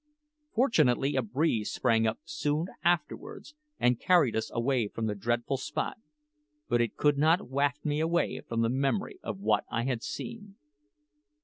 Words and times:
Fortunately 0.55 1.15
a 1.15 1.21
breeze 1.21 1.71
sprang 1.71 2.07
up 2.07 2.17
soon 2.23 2.65
afterwards, 2.83 3.53
and 3.79 3.99
carried 3.99 4.35
us 4.35 4.49
away 4.51 4.87
from 4.87 5.05
the 5.05 5.13
dreadful 5.13 5.57
spot; 5.57 5.97
but 6.67 6.81
it 6.81 6.95
could 6.97 7.19
not 7.19 7.49
waft 7.51 7.85
me 7.85 7.99
away 7.99 8.41
from 8.49 8.61
the 8.61 8.69
memory 8.69 9.19
of 9.21 9.37
what 9.39 9.63
I 9.69 9.83
had 9.83 10.01
seen. 10.01 10.55